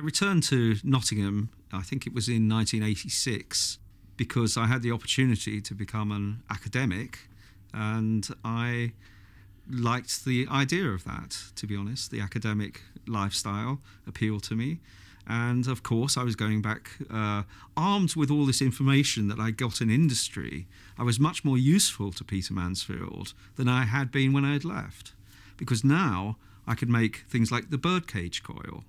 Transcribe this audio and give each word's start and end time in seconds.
I 0.00 0.02
returned 0.02 0.44
to 0.44 0.76
Nottingham, 0.82 1.50
I 1.70 1.82
think 1.82 2.06
it 2.06 2.14
was 2.14 2.26
in 2.26 2.48
1986, 2.48 3.78
because 4.16 4.56
I 4.56 4.64
had 4.64 4.80
the 4.80 4.92
opportunity 4.92 5.60
to 5.60 5.74
become 5.74 6.10
an 6.10 6.42
academic 6.48 7.18
and 7.74 8.26
I 8.42 8.92
liked 9.68 10.24
the 10.24 10.48
idea 10.50 10.88
of 10.88 11.04
that, 11.04 11.36
to 11.56 11.66
be 11.66 11.76
honest. 11.76 12.10
The 12.10 12.20
academic 12.22 12.80
lifestyle 13.06 13.82
appealed 14.06 14.42
to 14.44 14.54
me. 14.54 14.80
And 15.26 15.68
of 15.68 15.82
course, 15.82 16.16
I 16.16 16.22
was 16.22 16.34
going 16.34 16.62
back 16.62 16.92
uh, 17.12 17.42
armed 17.76 18.16
with 18.16 18.30
all 18.30 18.46
this 18.46 18.62
information 18.62 19.28
that 19.28 19.38
I 19.38 19.50
got 19.50 19.82
in 19.82 19.90
industry. 19.90 20.66
I 20.98 21.02
was 21.02 21.20
much 21.20 21.44
more 21.44 21.58
useful 21.58 22.10
to 22.12 22.24
Peter 22.24 22.54
Mansfield 22.54 23.34
than 23.56 23.68
I 23.68 23.84
had 23.84 24.10
been 24.10 24.32
when 24.32 24.46
I 24.46 24.54
had 24.54 24.64
left. 24.64 25.12
Because 25.58 25.84
now 25.84 26.38
I 26.66 26.74
could 26.74 26.88
make 26.88 27.26
things 27.28 27.52
like 27.52 27.68
the 27.68 27.76
birdcage 27.76 28.42
coil. 28.42 28.84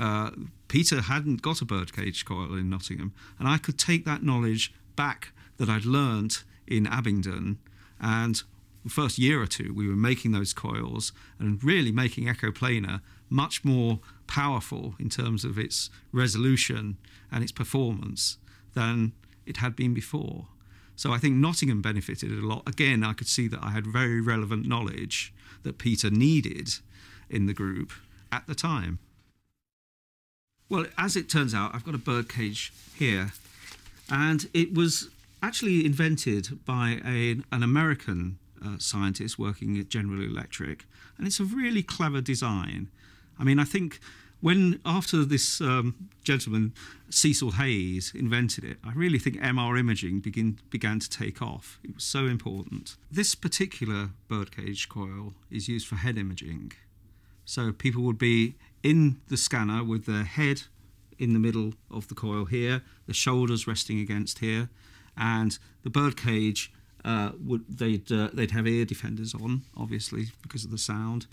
Uh, 0.00 0.30
Peter 0.68 1.02
hadn't 1.02 1.42
got 1.42 1.60
a 1.60 1.64
birdcage 1.64 2.24
coil 2.24 2.54
in 2.54 2.70
Nottingham, 2.70 3.12
and 3.38 3.46
I 3.46 3.58
could 3.58 3.78
take 3.78 4.04
that 4.06 4.22
knowledge 4.22 4.72
back 4.96 5.32
that 5.58 5.68
I'd 5.68 5.84
learnt 5.84 6.44
in 6.66 6.86
Abingdon 6.86 7.58
and 8.00 8.42
the 8.82 8.90
first 8.90 9.18
year 9.18 9.42
or 9.42 9.46
two, 9.46 9.74
we 9.74 9.86
were 9.86 9.96
making 9.96 10.32
those 10.32 10.52
coils 10.52 11.12
and 11.38 11.62
really 11.62 11.92
making 11.92 12.28
Echo 12.28 12.50
Echoplanar 12.50 13.00
much 13.28 13.64
more 13.64 14.00
powerful 14.26 14.94
in 14.98 15.10
terms 15.10 15.44
of 15.44 15.58
its 15.58 15.90
resolution 16.12 16.96
and 17.30 17.42
its 17.42 17.52
performance 17.52 18.38
than 18.74 19.12
it 19.44 19.58
had 19.58 19.76
been 19.76 19.92
before. 19.92 20.46
So 20.96 21.12
I 21.12 21.18
think 21.18 21.36
Nottingham 21.36 21.82
benefited 21.82 22.30
a 22.30 22.46
lot. 22.46 22.66
Again, 22.66 23.04
I 23.04 23.12
could 23.12 23.28
see 23.28 23.48
that 23.48 23.62
I 23.62 23.70
had 23.70 23.86
very 23.86 24.20
relevant 24.20 24.66
knowledge 24.66 25.32
that 25.62 25.78
Peter 25.78 26.10
needed 26.10 26.70
in 27.28 27.46
the 27.46 27.54
group 27.54 27.92
at 28.32 28.46
the 28.46 28.54
time. 28.54 28.98
Well, 30.70 30.86
as 30.96 31.16
it 31.16 31.28
turns 31.28 31.52
out, 31.52 31.74
I've 31.74 31.84
got 31.84 31.96
a 31.96 31.98
birdcage 31.98 32.72
here, 32.96 33.32
and 34.08 34.48
it 34.54 34.72
was 34.72 35.10
actually 35.42 35.84
invented 35.84 36.64
by 36.64 37.00
a, 37.04 37.40
an 37.50 37.64
American 37.64 38.38
uh, 38.64 38.78
scientist 38.78 39.36
working 39.36 39.76
at 39.78 39.88
General 39.88 40.22
Electric, 40.22 40.84
and 41.18 41.26
it's 41.26 41.40
a 41.40 41.44
really 41.44 41.82
clever 41.82 42.20
design. 42.20 42.86
I 43.36 43.42
mean, 43.42 43.58
I 43.58 43.64
think 43.64 43.98
when 44.40 44.80
after 44.86 45.24
this 45.24 45.60
um, 45.60 46.08
gentleman 46.22 46.72
Cecil 47.10 47.52
Hayes 47.52 48.12
invented 48.14 48.62
it, 48.62 48.78
I 48.84 48.92
really 48.92 49.18
think 49.18 49.40
MR 49.40 49.76
imaging 49.76 50.20
begin, 50.20 50.60
began 50.70 51.00
to 51.00 51.10
take 51.10 51.42
off. 51.42 51.80
It 51.82 51.96
was 51.96 52.04
so 52.04 52.26
important. 52.26 52.94
This 53.10 53.34
particular 53.34 54.10
birdcage 54.28 54.88
coil 54.88 55.34
is 55.50 55.68
used 55.68 55.88
for 55.88 55.96
head 55.96 56.16
imaging, 56.16 56.74
so 57.44 57.72
people 57.72 58.02
would 58.02 58.18
be 58.18 58.54
in 58.82 59.20
the 59.28 59.36
scanner 59.36 59.84
with 59.84 60.06
their 60.06 60.24
head 60.24 60.62
in 61.18 61.32
the 61.34 61.38
middle 61.38 61.74
of 61.90 62.08
the 62.08 62.14
coil 62.14 62.46
here, 62.46 62.82
the 63.06 63.14
shoulders 63.14 63.66
resting 63.66 64.00
against 64.00 64.38
here, 64.38 64.70
and 65.16 65.58
the 65.82 65.90
birdcage 65.90 66.72
uh, 67.04 67.32
would 67.38 67.64
they'd 67.68 68.10
uh, 68.10 68.28
they'd 68.32 68.52
have 68.52 68.66
ear 68.66 68.84
defenders 68.84 69.34
on, 69.34 69.62
obviously 69.76 70.28
because 70.42 70.64
of 70.64 70.70
the 70.70 70.78
sound, 70.78 71.26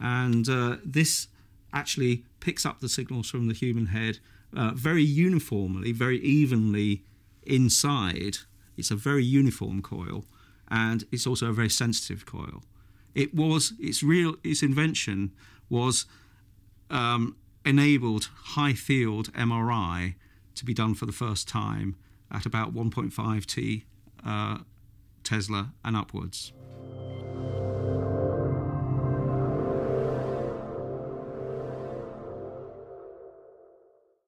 and 0.00 0.48
uh, 0.48 0.76
this 0.84 1.28
actually 1.72 2.24
picks 2.40 2.64
up 2.64 2.80
the 2.80 2.88
signals 2.88 3.28
from 3.28 3.48
the 3.48 3.54
human 3.54 3.86
head 3.86 4.18
uh, 4.56 4.70
very 4.74 5.02
uniformly, 5.02 5.92
very 5.92 6.18
evenly 6.20 7.02
inside. 7.42 8.38
It's 8.76 8.90
a 8.90 8.96
very 8.96 9.24
uniform 9.24 9.82
coil, 9.82 10.24
and 10.68 11.04
it's 11.12 11.26
also 11.26 11.48
a 11.48 11.52
very 11.52 11.70
sensitive 11.70 12.24
coil. 12.24 12.62
It 13.14 13.34
was 13.34 13.74
its 13.78 14.02
real 14.02 14.36
its 14.42 14.62
invention 14.62 15.32
was 15.68 16.06
um, 16.90 17.36
enabled 17.64 18.30
high 18.34 18.74
field 18.74 19.32
MRI 19.32 20.14
to 20.54 20.64
be 20.64 20.74
done 20.74 20.94
for 20.94 21.06
the 21.06 21.12
first 21.12 21.48
time 21.48 21.96
at 22.30 22.46
about 22.46 22.74
1.5 22.74 23.46
T 23.46 23.84
uh, 24.24 24.58
Tesla 25.22 25.72
and 25.84 25.96
upwards. 25.96 26.52